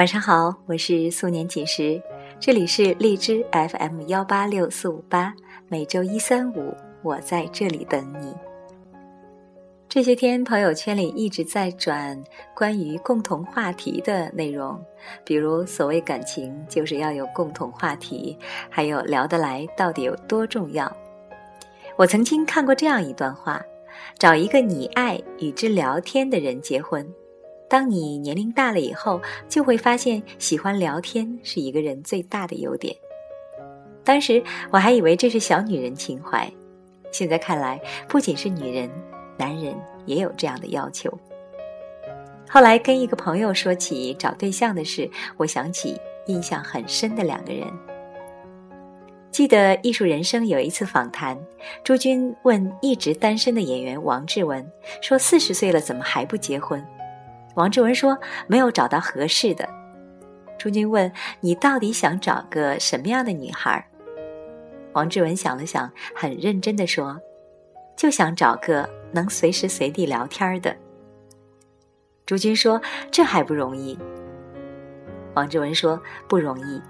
[0.00, 2.02] 晚上好，我是素年锦时，
[2.38, 5.34] 这里是荔枝 FM 幺八六四五八，
[5.68, 8.34] 每周一三五我在这里等你。
[9.90, 12.18] 这些天朋友圈里一直在转
[12.56, 14.82] 关于共同话题的内容，
[15.22, 18.38] 比如所谓感情就是要有共同话题，
[18.70, 20.90] 还有聊得来到底有多重要。
[21.96, 23.62] 我曾经看过这样一段话：
[24.18, 27.06] 找一个你爱与之聊天的人结婚。
[27.70, 32.94] 当你年龄大了以后，就会发现喜欢聊天是一个人最大的优点。
[34.02, 36.52] 当时我还以为这是小女人情怀，
[37.12, 38.90] 现在看来，不仅是女人，
[39.38, 39.72] 男人
[40.04, 41.16] 也有这样的要求。
[42.48, 45.96] 后来跟一个朋友说起找对象的事，我想起
[46.26, 47.68] 印象很深的两个人。
[49.30, 51.38] 记得《艺术人生》有一次访谈，
[51.84, 54.68] 朱军问一直单身的演员王志文
[55.00, 56.84] 说：“四十岁了，怎么还不结婚？”
[57.60, 59.68] 王志文说：“没有找到合适的。”
[60.58, 63.86] 朱军问：“你到底想找个什么样的女孩？”
[64.94, 67.20] 王志文想了想，很认真的说
[67.94, 70.74] ：“就想找个能随时随地聊天的。”
[72.24, 72.80] 朱军说
[73.12, 73.98] ：“这还不容易。”
[75.36, 76.80] 王志文说：“不容易。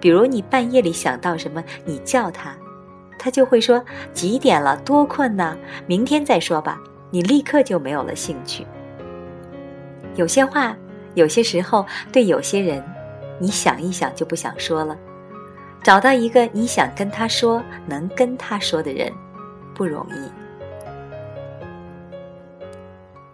[0.00, 2.56] 比如你半夜里想到什么，你叫他，
[3.18, 5.54] 他就会说几点了，多困呐，
[5.86, 6.80] 明天再说吧。
[7.10, 8.66] 你立刻就没有了兴趣。”
[10.16, 10.76] 有些话，
[11.14, 12.82] 有些时候，对有些人，
[13.38, 14.96] 你想一想就不想说了。
[15.82, 19.12] 找到一个你想跟他说、能跟他说的人，
[19.74, 20.30] 不容易。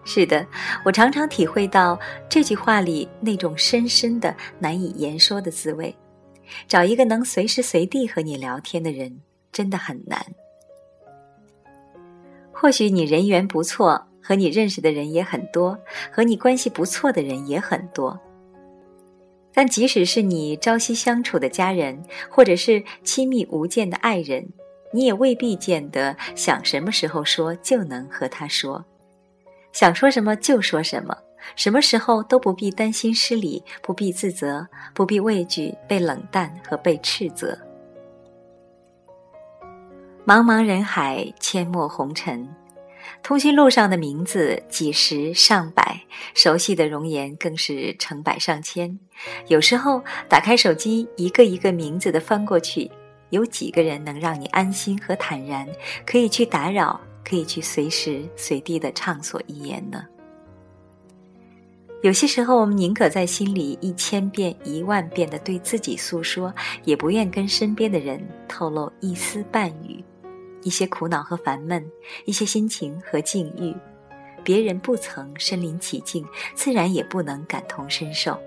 [0.03, 0.45] 是的，
[0.83, 5.95] 我常常体会到这句话里那种深深的、难以言说的滋味。
[6.67, 9.21] 找一个能随时随地和你聊天的人，
[9.51, 10.19] 真的很难。
[12.51, 14.07] 或许你人缘不错。
[14.21, 15.77] 和你认识的人也很多，
[16.11, 18.19] 和你关系不错的人也很多。
[19.53, 24.47] 但即使是你朝夕相处的家人，或者是亲密无间的爱人，
[24.93, 28.85] 你也未必见得想什么时候说就能和他说，
[29.73, 31.17] 想说什么就说什么，
[31.57, 37.57] 什么时候都不必担心失礼，不必自责，不必畏惧被冷淡和被斥责。
[40.25, 42.47] 茫茫人海，阡陌红尘。
[43.23, 46.01] 通讯录上的名字几十上百，
[46.33, 48.99] 熟悉的容颜更是成百上千。
[49.47, 52.89] 有时候打开手机，一个一个名字的翻过去，
[53.29, 55.67] 有几个人能让你安心和坦然，
[56.05, 60.03] 可以去打扰，可以去随时随地的畅所欲言呢？
[62.01, 66.51] 有些时候，我们宁可在心里一千遍、一万遍的对自己诉说，
[66.83, 70.03] 也不愿跟身边的人透露一丝半语。
[70.63, 71.85] 一些苦恼和烦闷，
[72.25, 73.75] 一些心情和境遇，
[74.43, 78.39] 别人不曾身临其境，自然也不能感同身受。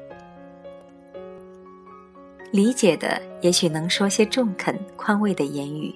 [2.50, 5.94] 理解的也许能说些中肯、宽慰的言语，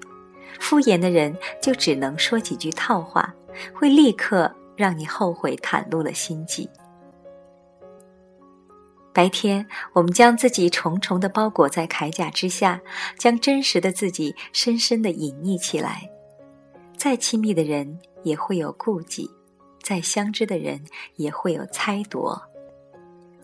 [0.58, 3.32] 敷衍的人就只能说几句套话，
[3.72, 6.68] 会立刻让你后悔袒露了心迹。
[9.18, 12.80] 白天，我们将自己重重的包裹在铠甲之下，
[13.18, 16.08] 将真实的自己深深的隐匿起来。
[16.96, 19.28] 再亲密的人也会有顾忌，
[19.82, 20.84] 再相知的人
[21.16, 22.30] 也会有猜度。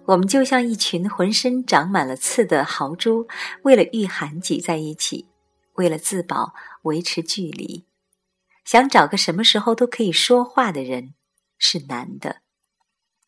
[0.04, 3.26] 我们就像一群浑身长满了刺的豪猪，
[3.64, 5.26] 为了御寒挤在一起，
[5.72, 7.84] 为了自保维持距离。
[8.64, 11.14] 想找个什么时候都可以说话的人
[11.58, 12.43] 是难的。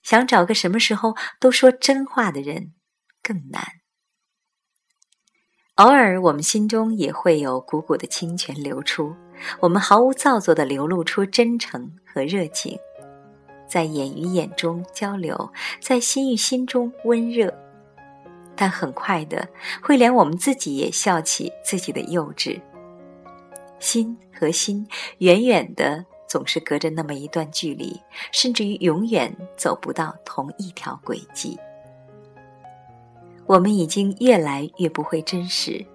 [0.06, 2.72] 想找个什么时候都说真话的人
[3.20, 3.64] 更难。
[5.74, 9.16] 偶尔，我们心中也会有股股的清泉流出，
[9.58, 12.78] 我们毫无造作的流露出真诚和热情，
[13.68, 17.52] 在眼与眼中交流，在心与心中温热。
[18.54, 19.48] 但很快的，
[19.82, 22.62] 会连我们自己也笑起自己的幼稚。
[23.80, 24.86] 心和心，
[25.18, 26.06] 远远的。
[26.26, 28.00] 总是隔着那么一段距离，
[28.32, 31.58] 甚至于永远走不到同一条轨迹。
[33.46, 35.86] 我们已经越来越不会真实，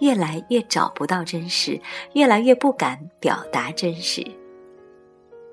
[0.00, 1.80] 越来越找不到真实，
[2.12, 4.22] 越来越不敢表达真实。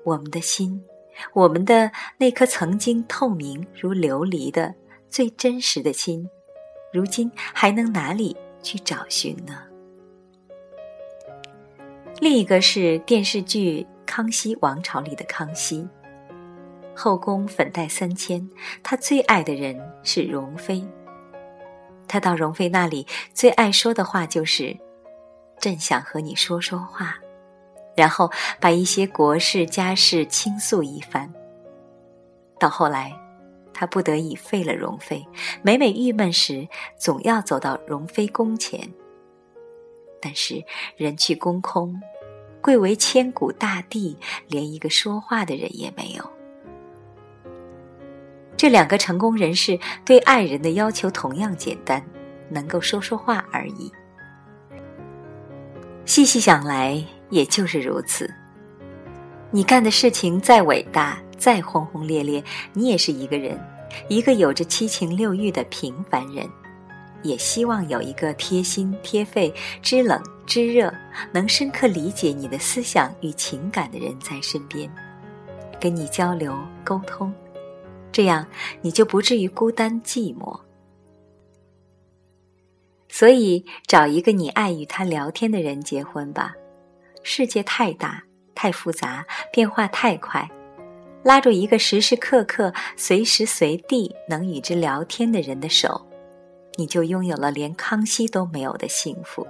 [0.04, 0.84] 我们的心，
[1.32, 4.74] 我们的那颗曾经透明如琉璃的
[5.08, 6.28] 最真实的心，
[6.92, 9.62] 如今还能哪里去找寻呢？
[12.20, 13.86] 另一个是电视剧。
[14.06, 15.86] 康熙王朝里的康熙，
[16.94, 18.48] 后宫粉黛三千，
[18.82, 20.82] 他最爱的人是容妃。
[22.08, 24.74] 他到容妃那里，最爱说的话就是
[25.58, 27.16] ：“朕想和你说说话。”
[27.96, 28.30] 然后
[28.60, 31.32] 把一些国事家事倾诉一番。
[32.58, 33.18] 到后来，
[33.74, 35.26] 他不得已废了容妃，
[35.62, 38.88] 每每郁闷时，总要走到容妃宫前。
[40.20, 40.62] 但是
[40.96, 42.00] 人去宫空，
[42.66, 44.18] 贵为千古大帝，
[44.48, 46.30] 连一个说话的人也没有。
[48.56, 52.04] 这两个成功人士对爱人的要求同样简单，
[52.48, 53.92] 能够说说话而已。
[56.06, 58.28] 细细想来，也就是如此。
[59.52, 61.16] 你干的事情再伟大。
[61.38, 62.42] 再轰轰烈烈，
[62.72, 63.56] 你也是一个人，
[64.08, 66.48] 一个有着七情六欲的平凡人，
[67.26, 69.52] 也希望有一个贴心贴肺、
[69.82, 70.92] 知冷知热、
[71.32, 74.90] 能深刻理解你的思想与情感的人在身边，
[75.80, 77.32] 跟你交流沟通，
[78.12, 78.46] 这样
[78.80, 80.58] 你就不至于孤单寂寞。
[83.08, 86.54] 所以，找一个你爱与他聊天的人结婚吧。
[87.22, 88.22] 世界太大
[88.54, 90.48] 太复杂，变化太快。
[91.24, 96.06] 拉住一个时时刻刻、随时随地能与之聊天的人的手，
[96.76, 99.46] 你就拥有了连康熙都没有的幸福。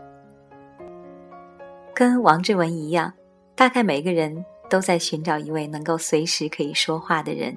[1.94, 3.12] 跟王志文一样，
[3.54, 7.56] 大概每个人都在寻找一位能够随时可以说话的人，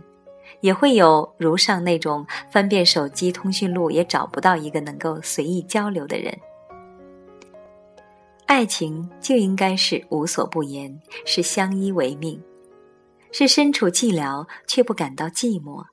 [0.62, 6.38] 也会有如上那种翻遍手机通讯录也找不到一个能够随意交流的人。
[8.46, 12.42] 爱情就应该是无所不言，是相依为命。
[13.32, 15.86] 是身处寂寥却不感到寂寞，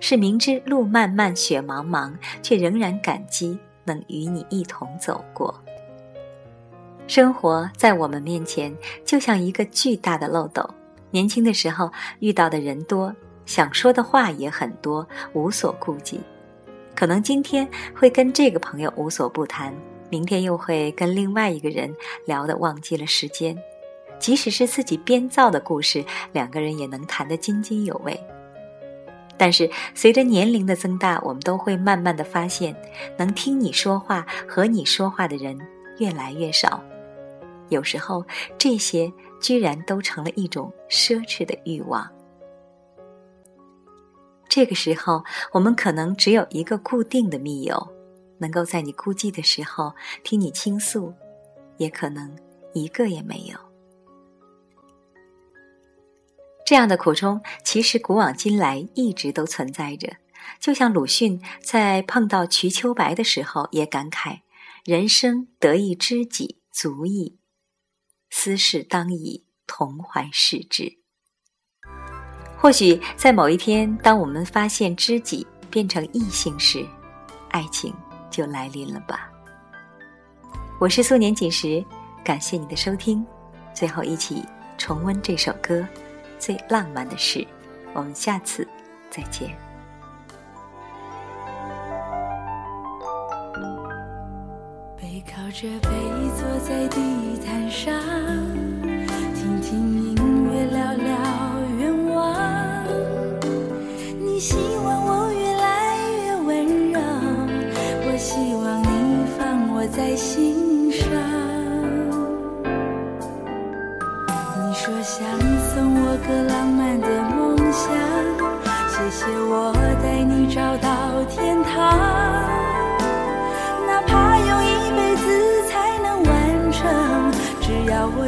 [0.00, 2.12] 是明知路漫漫雪茫茫
[2.42, 5.54] 却仍然感激能与你一同走过。
[7.06, 10.68] 生活在我们面前就像一个巨大的漏斗，
[11.10, 13.14] 年轻的时候遇到的人多，
[13.46, 16.20] 想说的话也很多，无所顾忌。
[16.94, 19.74] 可能今天会跟这个朋友无所不谈，
[20.10, 21.94] 明天又会跟另外一个人
[22.26, 23.56] 聊得忘记了时间。
[24.18, 28.20] 即使是自己编造的故事，两个人也能谈得津津有味。
[29.38, 32.74] 但是随着年龄的增大，我们都会慢慢的发现，
[33.16, 35.56] 能听你说话、和你说话的人
[35.98, 36.82] 越来越少。
[37.68, 38.24] 有时候，
[38.58, 42.10] 这些居然都成了一种奢侈的欲望。
[44.48, 47.88] 这个时候，我们可能只有一个固定的密友，
[48.38, 49.94] 能够在你孤寂的时候
[50.24, 51.12] 听你倾诉，
[51.76, 52.34] 也可能
[52.72, 53.67] 一个也没有。
[56.68, 60.18] 这样的苦衷，其实古往今来一直都存在着。
[60.60, 64.40] 就像鲁迅在碰到瞿秋白的时候，也感慨
[64.84, 67.38] ：“人生得一知己足矣，
[68.28, 70.98] 斯事当以同怀视之。”
[72.60, 76.86] 或许在某一天，当我们发现知己变成异性时，
[77.48, 77.94] 爱情
[78.30, 79.30] 就来临了吧。
[80.78, 81.82] 我是素年锦时，
[82.22, 83.26] 感谢你的收听。
[83.72, 84.44] 最后，一起
[84.76, 85.82] 重温这首歌。
[86.38, 87.46] 最浪漫的事，
[87.92, 88.66] 我们下次
[89.10, 89.50] 再见。
[94.96, 95.88] 背靠着背
[96.36, 97.92] 坐在地毯上，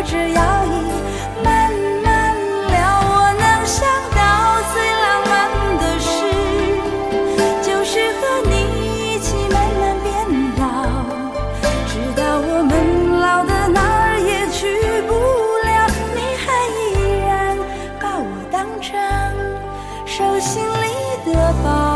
[0.00, 0.68] 坐着摇椅
[1.44, 1.70] 慢
[2.02, 2.34] 慢
[2.70, 4.18] 聊，我能想到
[4.72, 5.30] 最浪漫
[5.76, 6.08] 的事，
[7.60, 8.52] 就是和你
[9.12, 10.08] 一起慢慢变
[10.56, 10.64] 老，
[11.86, 12.72] 直到我们
[13.20, 15.12] 老的哪儿也去不
[15.68, 16.80] 了，你还依
[17.26, 17.28] 然
[18.00, 18.98] 把我当成
[20.06, 21.89] 手心里的宝。